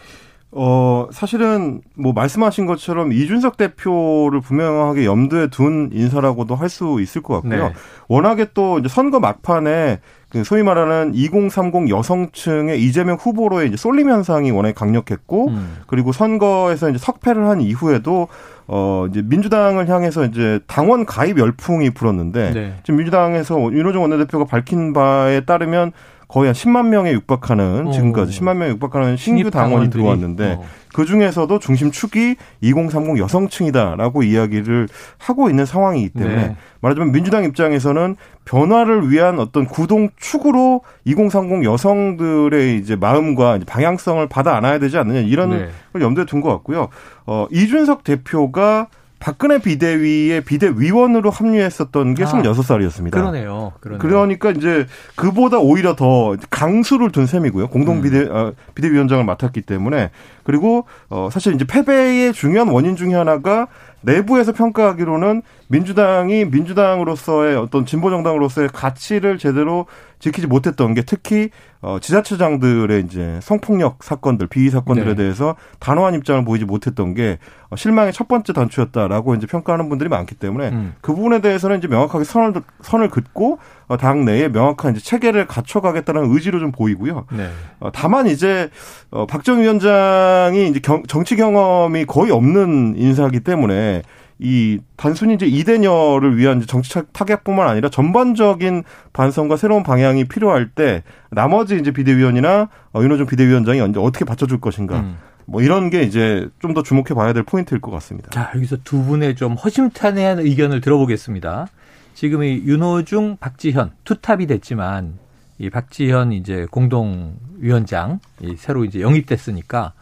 [0.52, 7.34] 어, 사실은 뭐 말씀하신 것처럼 이준석 대표를 분명하게 염두에 둔 인사라고도 할 수 있을 것
[7.34, 7.68] 같고요.
[7.68, 7.72] 네.
[8.08, 10.00] 워낙에 또 이제 선거 막판에
[10.30, 15.78] 그 소위 말하는 2030 여성층의 이재명 후보로의 이제 쏠림 현상이 워낙에 강력했고 음.
[15.86, 18.26] 그리고 선거에서 이제 석패를 한 이후에도
[18.66, 22.74] 어 이제 민주당을 향해서 이제 당원 가입 열풍이 불었는데 네.
[22.84, 25.92] 지금 민주당에서 윤호중 원내대표가 밝힌 바에 따르면
[26.30, 27.90] 거의 한 10만 명에 육박하는 어.
[27.90, 30.64] 지금까지 10만 명에 육박하는 신규 당원이 들어왔는데 어.
[30.94, 34.88] 그 중에서도 중심축이 2030 여성층이다라고 이야기를
[35.18, 36.56] 하고 있는 상황이기 때문에 네.
[36.80, 44.98] 말하자면 민주당 입장에서는 변화를 위한 어떤 구동축으로 2030 여성들의 이제 마음과 방향성을 받아 안아야 되지
[44.98, 45.68] 않느냐 이런 네.
[45.92, 46.88] 걸 염두에 둔 것 같고요.
[47.26, 48.86] 어, 이준석 대표가
[49.20, 53.10] 박근혜 비대위의 비대위원으로 합류했었던 게 아, 26살이었습니다.
[53.10, 53.72] 그러네요.
[53.80, 53.98] 그러네요.
[54.00, 57.68] 그러니까 이제 그보다 오히려 더 강수를 둔 셈이고요.
[57.68, 58.34] 공동 비대 음.
[58.34, 60.10] 어, 비대위원장을 맡았기 때문에
[60.42, 63.68] 그리고 어 사실 이제 패배의 중요한 원인 중에 하나가
[64.00, 69.84] 내부에서 평가하기로는 민주당이 민주당으로서의 어떤 진보 정당으로서의 가치를 제대로
[70.18, 71.50] 지키지 못했던 게 특히
[71.82, 75.14] 어 지자체장들의 이제 성폭력 사건들, 비위 사건들에 네.
[75.14, 77.38] 대해서 단호한 입장을 보이지 못했던 게
[77.70, 80.94] 어, 실망의 첫 번째 단추였다라고 이제 평가하는 분들이 많기 때문에 음.
[81.00, 86.32] 그 부분에 대해서는 이제 명확하게 선을 선을 긋고 어, 당 내에 명확한 이제 체계를 갖춰가겠다는
[86.34, 87.24] 의지로 좀 보이고요.
[87.32, 87.48] 네.
[87.78, 88.68] 어, 다만 이제
[89.10, 94.02] 어, 박정 위원장이 이제 경, 정치 경험이 거의 없는 인사이기 때문에
[94.42, 101.76] 이 단순히 이제 이대녀를 위한 정치 타격뿐만 아니라 전반적인 반성과 새로운 방향이 필요할 때 나머지
[101.76, 105.00] 이제 비대위원이나 어, 윤호중 비대위원장이 언제 어떻게 받쳐줄 것인가.
[105.00, 105.16] 음.
[105.44, 108.30] 뭐 이런 게 이제 좀 더 주목해 봐야 될 포인트일 것 같습니다.
[108.30, 111.66] 자, 여기서 두 분의 좀 허심탄회한 의견을 들어보겠습니다.
[112.14, 115.18] 지금 이 윤호중, 박지현 투탑이 됐지만
[115.58, 119.92] 이 박지현 이제 공동위원장 이 새로 이제 영입됐으니까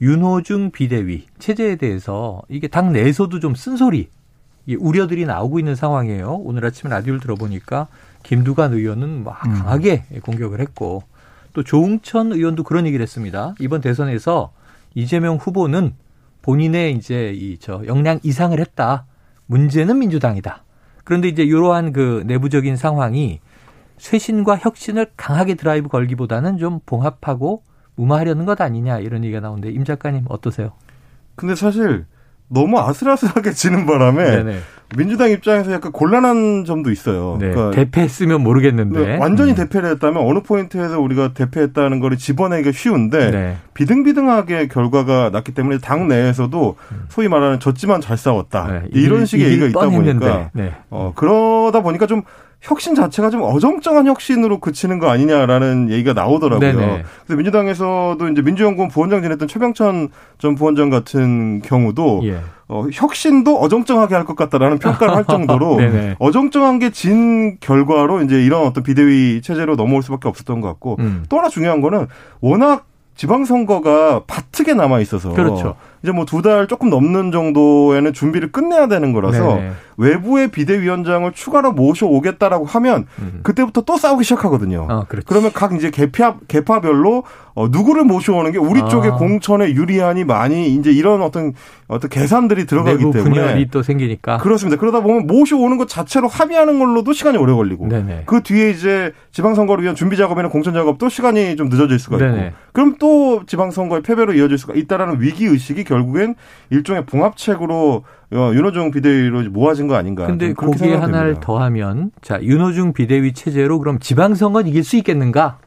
[0.00, 4.08] 윤호중 비대위 체제에 대해서 이게 당 내에서도 좀 쓴소리,
[4.78, 6.40] 우려들이 나오고 있는 상황이에요.
[6.44, 7.88] 오늘 아침에 라디오를 들어보니까
[8.22, 9.54] 김두관 의원은 막 음.
[9.54, 10.20] 강하게 음.
[10.20, 11.02] 공격을 했고
[11.52, 13.54] 또 조웅천 의원도 그런 얘기를 했습니다.
[13.58, 14.52] 이번 대선에서
[14.94, 15.94] 이재명 후보는
[16.42, 19.06] 본인의 이제 이 저 역량 이상을 했다.
[19.46, 20.64] 문제는 민주당이다.
[21.04, 23.40] 그런데 이제 이러한 그 내부적인 상황이
[23.96, 27.62] 쇄신과 혁신을 강하게 드라이브 걸기보다는 좀 봉합하고
[27.98, 30.72] 무마하려는 것 아니냐 이런 얘기가 나오는데 임 작가님 어떠세요?
[31.34, 32.06] 근데 사실
[32.48, 34.58] 너무 아슬아슬하게 지는 바람에 네네.
[34.96, 37.36] 민주당 입장에서 약간 곤란한 점도 있어요.
[37.38, 37.50] 네.
[37.50, 39.56] 그러니까 대패했으면 모르겠는데 네, 완전히 음.
[39.56, 43.56] 대패를 했다면 어느 포인트에서 우리가 대패했다는 거를 집어내기가 쉬운데 네.
[43.74, 47.04] 비등비등하게 결과가 났기 때문에 당 내에서도 음.
[47.10, 48.88] 소위 말하는 졌지만 잘 싸웠다 네.
[48.92, 50.72] 이런 식의 얘기가 있다 보니까 네.
[50.88, 52.22] 어, 그러다 보니까 좀
[52.60, 56.72] 혁신 자체가 좀 어정쩡한 혁신으로 그치는 거 아니냐라는 얘기가 나오더라고요.
[56.72, 57.02] 네네.
[57.24, 62.38] 그래서 민주당에서도 이제 민주연구원 부원장 지냈던 최병천 전 부원장 같은 경우도 예.
[62.68, 65.78] 어, 혁신도 어정쩡하게 할 것 같다라는 평가를 할 정도로
[66.18, 71.24] 어정쩡한 게 진 결과로 이제 이런 어떤 비대위 체제로 넘어올 수밖에 없었던 것 같고 음.
[71.28, 72.08] 또 하나 중요한 거는
[72.40, 75.76] 워낙 지방선거가 바트게 남아 있어서 그렇죠.
[76.02, 79.72] 이제 뭐 두 달 조금 넘는 정도에는 준비를 끝내야 되는 거라서 네네.
[79.96, 83.40] 외부의 비대위원장을 추가로 모셔오겠다라고 하면 음.
[83.42, 84.86] 그때부터 또 싸우기 시작하거든요.
[84.88, 88.88] 아, 그러면 각 이제 개파 개파별로 어, 누구를 모셔오는 게 우리 아.
[88.88, 91.54] 쪽의 공천에 유리하니 많이 이제 이런 어떤
[91.88, 94.78] 어떤 계산들이 들어가기 내부 때문에 분열이 또 생기니까 그렇습니다.
[94.78, 98.22] 그러다 보면 모셔오는 것 자체로 합의하는 걸로도 시간이 오래 걸리고 네네.
[98.26, 102.52] 그 뒤에 이제 지방선거를 위한 준비 작업이나 공천 작업도 시간이 좀 늦어질 수가 있고 네네.
[102.72, 106.34] 그럼 또 지방선거의 패배로 이어질 수가 있다라는 위기 의식이 결국엔
[106.70, 110.26] 일종의 봉합책으로 어, 윤호중 비대위로 모아진 거 아닌가.
[110.26, 115.58] 근데 거기에 하나를 더하면 자 윤호중 비대위 체제로 그럼 지방선거는 이길 수 있겠는가?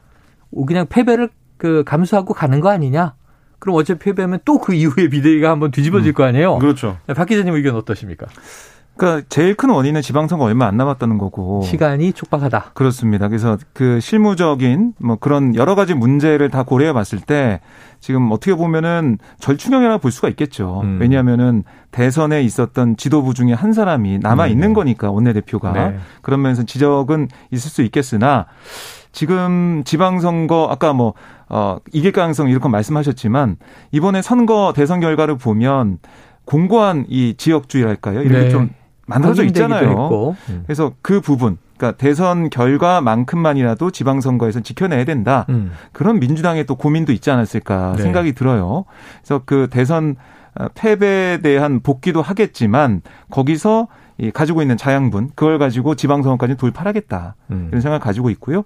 [0.66, 3.14] 그냥 패배를 그 감수하고 가는 거 아니냐?
[3.58, 6.58] 그럼 어차피 패배하면 또 그 이후에 비대위가 한번 뒤집어질 음, 거 아니에요?
[6.58, 6.98] 그렇죠.
[7.14, 8.26] 박 기자님 의견 어떠십니까?
[8.96, 12.72] 그러니까 제일 큰 원인은 지방선거 얼마 안 남았다는 거고 시간이 촉박하다.
[12.74, 13.28] 그렇습니다.
[13.28, 17.60] 그래서 그 실무적인 뭐 그런 여러 가지 문제를 다 고려해 봤을 때
[18.00, 20.82] 지금 어떻게 보면은 절충형이라 볼 수가 있겠죠.
[20.84, 20.98] 음.
[21.00, 24.74] 왜냐하면은 대선에 있었던 지도부 중에 한 사람이 남아 있는 네.
[24.74, 25.98] 거니까 원내대표가 네.
[26.20, 28.46] 그런 면에서 지적은 있을 수 있겠으나
[29.12, 31.14] 지금 지방선거 아까 뭐
[31.48, 33.56] 어, 이길 가능성 이렇게 말씀하셨지만
[33.90, 35.98] 이번에 선거 대선 결과를 보면
[36.44, 38.22] 공고한 이 지역주의랄까요?
[38.22, 38.48] 이렇게 네.
[38.48, 38.70] 좀
[39.06, 40.36] 만들어져 있잖아요.
[40.48, 40.62] 음.
[40.66, 45.46] 그래서 그 부분, 그러니까 대선 결과만큼만이라도 지방선거에서 지켜내야 된다.
[45.48, 45.72] 음.
[45.92, 48.02] 그런 민주당의 또 고민도 있지 않았을까 네.
[48.02, 48.84] 생각이 들어요.
[49.20, 50.16] 그래서 그 대선
[50.54, 53.88] 어, 패배에 대한 복귀도 하겠지만 거기서
[54.18, 57.68] 이 가지고 있는 자양분 그걸 가지고 지방선거까지 돌파하겠다 음.
[57.70, 58.62] 이런 생각을 가지고 있고요.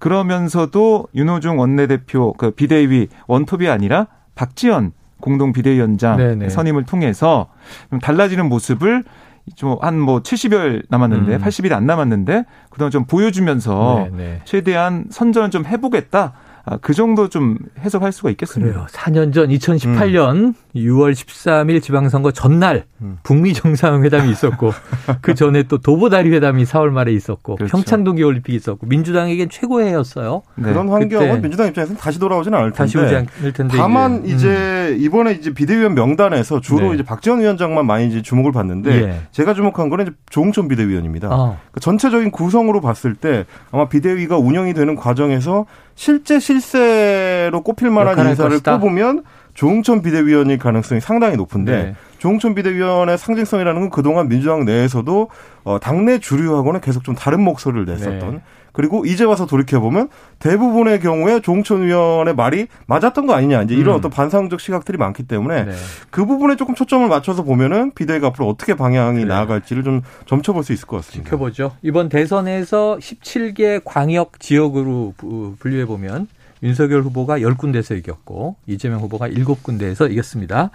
[0.00, 6.48] 그러면서도 윤호중 원내대표 그 비대위 원톱이 아니라 박지원 공동 비대위원장 네네.
[6.48, 7.48] 선임을 통해서
[7.90, 9.04] 좀 달라지는 모습을
[9.54, 11.40] 좀한뭐 70여 남았는데 음.
[11.40, 14.42] 80일이 안 남았는데 그동안 좀 보여주면서 네네.
[14.44, 16.34] 최대한 선전을 좀 해보겠다.
[16.64, 18.72] 아, 그 정도 좀 해석할 수가 있겠습니다.
[18.72, 18.86] 그래요.
[18.90, 20.54] 4년 전 2018년 음.
[20.74, 23.18] 6월 13일 지방선거 전날 음.
[23.22, 24.72] 북미 정상회담이 있었고
[25.22, 27.70] 그 전에 또 도보다리 회담이 4월 말에 있었고 그렇죠.
[27.70, 30.42] 평창 동계 올림픽이 있었고 민주당에겐 최고의 해였어요.
[30.56, 30.70] 네.
[30.70, 32.78] 그런 환경은 민주당 입장에서는 다시 돌아오지는 않을 텐데.
[32.78, 33.76] 다시 오지 않을 텐데.
[33.76, 34.96] 다만 이제, 이제 음.
[35.00, 36.94] 이번에 이제 비대위원 명단에서 주로 네.
[36.94, 39.20] 이제 박지원 위원장만 많이 이제 주목을 받는데 예.
[39.32, 41.28] 제가 주목한 거는 이제 조홍천 비대위원입니다.
[41.28, 41.58] 어.
[41.70, 48.50] 그러니까 전체적인 구성으로 봤을 때 아마 비대위가 운영이 되는 과정에서 실제 실세로 꼽힐 만한 인사를
[48.50, 48.78] 것이다.
[48.78, 49.24] 꼽으면
[49.58, 51.94] 조홍천 비대위원일 가능성이 상당히 높은데 네.
[52.18, 55.30] 조홍천 비대위원의 상징성이라는 건 그동안 민주당 내에서도
[55.64, 58.40] 어, 당내 주류하고는 계속 좀 다른 목소리를 냈었던 네.
[58.70, 63.96] 그리고 이제 와서 돌이켜 보면 대부분의 경우에 조홍천 위원의 말이 맞았던 거 아니냐 이제 이런
[63.96, 63.98] 음.
[63.98, 65.72] 어떤 반상적 시각들이 많기 때문에 네.
[66.10, 69.24] 그 부분에 조금 초점을 맞춰서 보면은 비대위가 앞으로 어떻게 방향이 네.
[69.24, 71.30] 나아갈지를 좀 점쳐볼 수 있을 것 같습니다.
[71.30, 71.72] 지켜보죠.
[71.82, 75.14] 이번 대선에서 17개 광역 지역으로
[75.58, 76.28] 분류해 보면
[76.62, 80.70] 윤석열 후보가 10군데에서 이겼고 이재명 후보가 7군데에서 이겼습니다.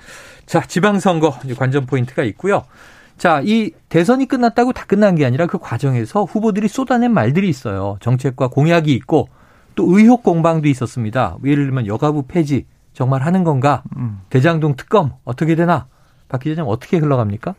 [0.45, 2.63] 자, 지방선거 관전 포인트가 있고요.
[3.17, 7.97] 자, 이 대선이 끝났다고 다 끝난 게 아니라 그 과정에서 후보들이 쏟아낸 말들이 있어요.
[8.01, 9.29] 정책과 공약이 있고
[9.75, 11.37] 또 의혹 공방도 있었습니다.
[11.43, 13.83] 예를 들면 여가부 폐지 정말 하는 건가?
[13.97, 14.21] 음.
[14.29, 15.87] 대장동 특검 어떻게 되나?
[16.29, 17.55] 박 기자님 어떻게 흘러갑니까?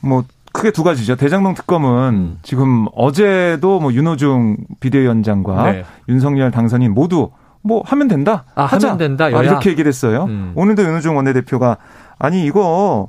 [0.00, 1.16] 뭐 크게 두 가지죠.
[1.16, 2.38] 대장동 특검은 음.
[2.42, 5.84] 지금 어제도 뭐 윤호중 비대위원장과 네.
[6.08, 7.30] 윤석열 당선인 모두
[7.68, 8.44] 뭐 하면 된다.
[8.54, 8.88] 아, 하자.
[8.88, 9.26] 하면 된다.
[9.26, 10.24] 아, 이렇게 얘기를 했어요.
[10.24, 10.52] 음.
[10.56, 11.76] 오늘도 윤호중 원내대표가
[12.18, 13.06] 아니 이거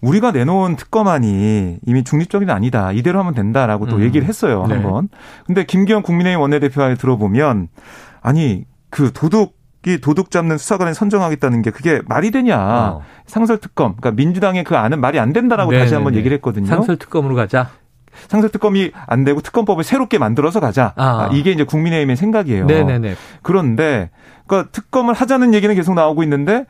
[0.00, 2.92] 우리가 내놓은 특검안이 이미 중립적이 아니다.
[2.92, 4.02] 이대로 하면 된다라고 또 음.
[4.02, 4.64] 얘기를 했어요.
[4.68, 4.74] 네.
[4.74, 5.08] 한번.
[5.46, 7.68] 근데 김기현 국민의힘 원내대표가 들어보면
[8.22, 12.58] 아니 그 도둑 이 도둑 잡는 수사관을 선정하겠다는 게 그게 말이 되냐.
[12.58, 13.02] 어.
[13.26, 13.96] 상설 특검.
[13.96, 15.84] 그러니까 민주당의 그 안은 말이 안 된다라고 네네네.
[15.84, 16.66] 다시 한번 얘기를 했거든요.
[16.66, 17.70] 상설 특검으로 가자.
[18.28, 20.92] 상설 특검이 안 되고 특검법을 새롭게 만들어서 가자.
[20.96, 21.04] 아.
[21.04, 21.30] 아.
[21.32, 22.66] 이게 이제 국민의힘의 생각이에요.
[22.66, 23.14] 네네네.
[23.42, 24.10] 그런데
[24.46, 26.66] 그러니까 특검을 하자는 얘기는 계속 나오고 있는데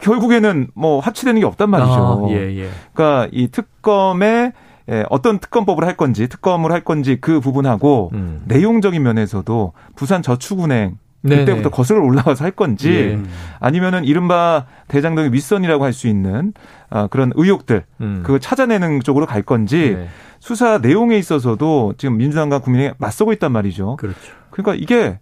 [0.00, 2.26] 결국에는 뭐 합치되는 게 없단 말이죠.
[2.26, 2.68] 아, 예, 예.
[2.92, 4.52] 그러니까 이 특검에
[4.90, 8.42] 예, 어떤 특검법을 할 건지 특검을 할 건지 그 부분하고 음.
[8.46, 11.70] 내용적인 면에서도 부산 저축은행 그때부터 네네.
[11.70, 13.18] 거슬러 올라와서 할 건지 예.
[13.60, 16.52] 아니면은 이른바 대장동의 윗선이라고 할 수 있는
[16.90, 18.20] 어, 그런 의혹들 음.
[18.22, 20.08] 그걸 찾아내는 쪽으로 갈 건지 네.
[20.40, 23.96] 수사 내용에 있어서도 지금 민주당과 국민이 맞서고 있단 말이죠.
[23.96, 24.18] 그렇죠.
[24.50, 25.18] 그러니까 이게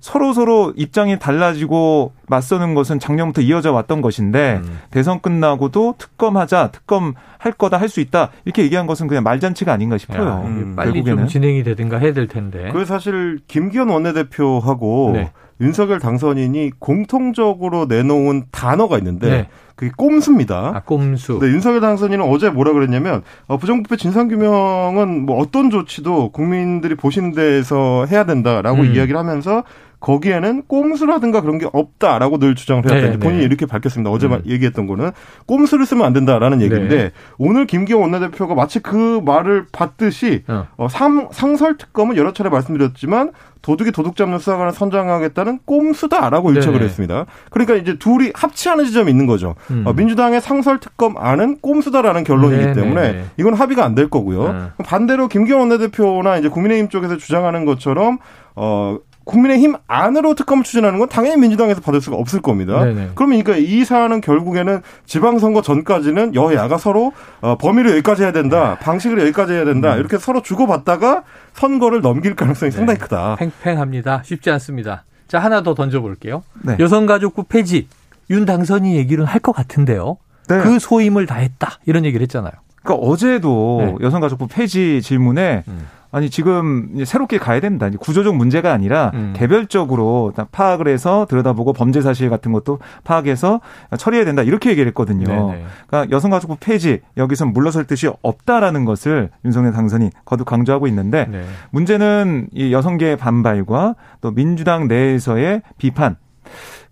[0.00, 4.80] 서로 서로 입장이 달라지고 맞서는 것은 작년부터 이어져 왔던 것인데 음.
[4.90, 9.96] 대선 끝나고도 특검하자, 특검 할 거다, 할 수 있다 이렇게 얘기한 것은 그냥 말잔치가 아닌가
[9.98, 10.26] 싶어요.
[10.28, 11.18] 야, 음, 빨리 결국에는.
[11.18, 12.70] 좀 진행이 되든가 해야 될 텐데.
[12.72, 15.32] 그 사실 김기현 원내대표하고 네.
[15.60, 19.48] 윤석열 당선인이 공통적으로 내놓은 단어가 있는데 네.
[19.74, 20.72] 그게 꼼수입니다.
[20.74, 21.38] 아, 꼼수.
[21.40, 28.06] 네, 윤석열 당선인은 어제 뭐라 그랬냐면 어, 부정부패 진상규명은 뭐 어떤 조치도 국민들이 보시는 데에서
[28.06, 28.94] 해야 된다라고 음.
[28.94, 29.64] 이야기를 하면서
[30.06, 33.10] 거기에는 꼼수라든가 그런 게 없다라고 늘 주장을 해왔다.
[33.10, 33.44] 네, 본인이 네.
[33.44, 34.08] 이렇게 밝혔습니다.
[34.08, 34.40] 어제 음.
[34.46, 35.10] 얘기했던 거는
[35.46, 37.10] 꼼수를 쓰면 안 된다라는 얘기인데 네.
[37.38, 40.68] 오늘 김기호 원내대표가 마치 그 말을 받듯이 어.
[40.76, 46.84] 어, 상, 상설 특검은 여러 차례 말씀드렸지만 도둑이 도둑 잡는 수사관을 선정하겠다는 꼼수다라고 일척을 네.
[46.84, 47.26] 했습니다.
[47.50, 49.56] 그러니까 이제 둘이 합치하는 지점이 있는 거죠.
[49.72, 49.82] 음.
[49.88, 54.72] 어, 민주당의 상설 특검 안은 꼼수다라는 결론이기 네, 때문에 네, 이건 합의가 안 될 거고요.
[54.84, 58.18] 반대로 김기호 원내대표나 이제 국민의힘 쪽에서 주장하는 것처럼
[58.54, 62.84] 어 국민의힘 안으로 특검을 추진하는 건 당연히 민주당에서 받을 수가 없을 겁니다.
[62.84, 63.10] 네네.
[63.16, 68.84] 그러면 그러니까 이 사안은 결국에는 지방선거 전까지는 여야가 서로 어, 범위를 여기까지 해야 된다, 네.
[68.84, 69.98] 방식을 여기까지 해야 된다 음.
[69.98, 72.76] 이렇게 서로 주고받다가 선거를 넘길 가능성이 네.
[72.76, 73.36] 상당히 크다.
[73.36, 74.22] 팽팽합니다.
[74.24, 75.04] 쉽지 않습니다.
[75.26, 76.44] 자 하나 더 던져볼게요.
[76.62, 76.76] 네.
[76.78, 77.88] 여성가족부 폐지
[78.30, 80.18] 윤 당선이 얘기를 할 것 같은데요.
[80.48, 80.58] 네.
[80.60, 82.52] 그 소임을 다했다 이런 얘기를 했잖아요.
[82.86, 84.06] 그러니까 어제도 네.
[84.06, 85.88] 여성가족부 폐지 질문에 음.
[86.12, 87.90] 아니 지금 새롭게 가야 된다.
[87.90, 89.34] 구조적 문제가 아니라 음.
[89.36, 93.60] 개별적으로 파악을 해서 들여다보고 범죄 사실 같은 것도 파악해서
[93.98, 94.42] 처리해야 된다.
[94.42, 95.26] 이렇게 얘기를 했거든요.
[95.26, 95.64] 네네.
[95.88, 101.44] 그러니까 여성가족부 폐지 여기서 물러설 뜻이 없다라는 것을 윤석열 당선이 거듭 강조하고 있는데 네.
[101.70, 106.16] 문제는 이 여성계의 반발과 또 민주당 내에서의 비판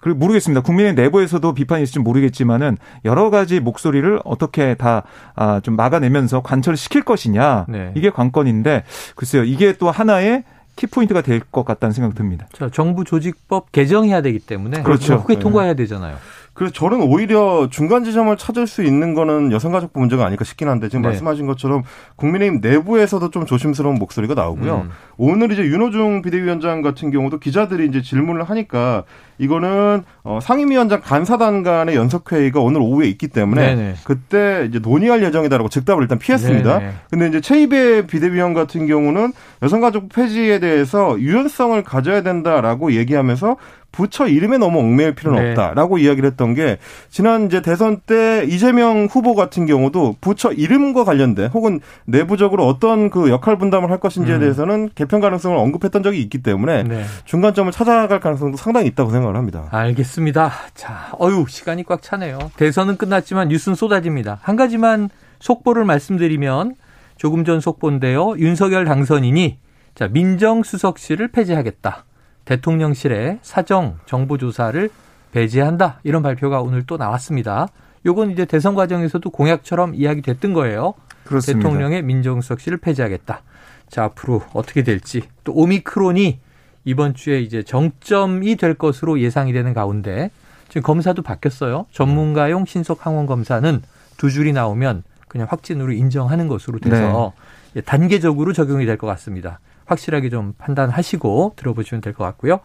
[0.04, 0.60] 그리고 모르겠습니다.
[0.60, 7.64] 국민의 내부에서도 비판이 있을지 모르겠지만은 여러 가지 목소리를 어떻게 다좀 아, 막아내면서 관철 시킬 것이냐
[7.70, 7.90] 네.
[7.94, 8.84] 이게 관건인데
[9.16, 10.44] 글쎄요 이게 또 하나의
[10.76, 12.46] 키포인트가 될 것 같다는 생각 듭니다.
[12.52, 15.18] 자, 정부 조직법 개정해야 되기 때문에 그렇죠.
[15.20, 16.16] 국회 통과해야 되잖아요.
[16.54, 21.02] 그래서 저는 오히려 중간 지점을 찾을 수 있는 거는 여성가족부 문제가 아닐까 싶긴 한데 지금
[21.02, 21.08] 네.
[21.08, 21.82] 말씀하신 것처럼
[22.16, 24.82] 국민의힘 내부에서도 좀 조심스러운 목소리가 나오고요.
[24.86, 24.90] 음.
[25.16, 29.02] 오늘 이제 윤호중 비대위원장 같은 경우도 기자들이 이제 질문을 하니까
[29.38, 33.94] 이거는 어, 상임위원장 간사단 간의 연석회의가 오늘 오후에 있기 때문에 네네.
[34.04, 36.78] 그때 이제 논의할 예정이다라고 즉답을 일단 피했습니다.
[36.78, 36.92] 네네.
[37.10, 43.56] 근데 이제 최이배 비대위원 같은 경우는 여성가족 폐지에 대해서 유연성을 가져야 된다라고 얘기하면서
[43.94, 45.50] 부처 이름에 너무 얽매일 필요는 네.
[45.50, 46.78] 없다라고 이야기를 했던 게
[47.08, 53.30] 지난 이제 대선 때 이재명 후보 같은 경우도 부처 이름과 관련된 혹은 내부적으로 어떤 그
[53.30, 54.40] 역할 분담을 할 것인지에 음.
[54.40, 57.04] 대해서는 개편 가능성을 언급했던 적이 있기 때문에 네.
[57.24, 59.68] 중간점을 찾아갈 가능성도 상당히 있다고 생각을 합니다.
[59.70, 60.50] 알겠습니다.
[60.74, 62.50] 자, 어유 시간이 꽉 차네요.
[62.56, 64.38] 대선은 끝났지만 뉴스는 쏟아집니다.
[64.42, 66.74] 한 가지만 속보를 말씀드리면
[67.16, 68.34] 조금 전 속보인데요.
[68.38, 69.58] 윤석열 당선인이
[69.94, 72.04] 자 민정수석실을 폐지하겠다.
[72.44, 74.90] 대통령실에 사정 정보 조사를
[75.32, 76.00] 배제한다.
[76.04, 77.68] 이런 발표가 오늘 또 나왔습니다.
[78.06, 80.94] 요건 이제 대선 과정에서도 공약처럼 이야기됐던 거예요.
[81.24, 81.68] 그렇습니다.
[81.68, 83.42] 대통령의 민정수석실을 폐지하겠다.
[83.88, 86.38] 자, 앞으로 어떻게 될지 또 오미크론이
[86.84, 90.30] 이번 주에 이제 정점이 될 것으로 예상이 되는 가운데
[90.68, 91.86] 지금 검사도 바뀌었어요.
[91.92, 93.82] 전문가용 신속 항원 검사는
[94.16, 97.32] 두 줄이 나오면 그냥 확진으로 인정하는 것으로 돼서
[97.72, 97.80] 네.
[97.80, 99.60] 단계적으로 적용이 될 것 같습니다.
[99.86, 102.60] 확실하게 좀 판단하시고 들어보시면 될 것 같고요.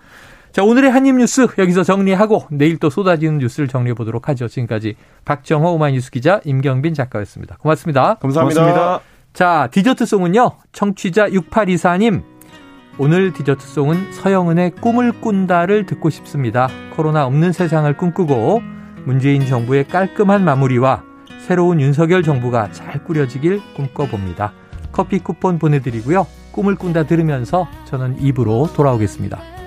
[0.52, 4.48] 자, 오늘의 한입 뉴스 여기서 정리하고 내일 또 쏟아지는 뉴스를 정리해 보도록 하죠.
[4.48, 7.58] 지금까지 박정호 오마이뉴스 기자 임경빈 작가였습니다.
[7.60, 8.16] 고맙습니다.
[8.16, 8.62] 감사합니다.
[8.62, 9.00] 고맙습니다.
[9.34, 10.52] 자, 디저트송은요.
[10.72, 12.24] 청취자 6824님.
[12.98, 16.68] 오늘 디저트송은 서영은의 꿈을 꾼다를 듣고 싶습니다.
[16.96, 18.62] 코로나 없는 세상을 꿈꾸고
[19.06, 21.04] 문재인 정부의 깔끔한 마무리와
[21.48, 24.52] 새로운 윤석열 정부가 잘 꾸려지길 꿈꿔봅니다.
[25.00, 26.28] 커피 쿠폰 보내드리고요.
[26.52, 29.59] 꿈을 꾼다 들으면서 저는 입으로 돌아오겠습니다.